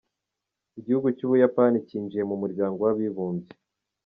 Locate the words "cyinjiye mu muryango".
1.87-2.79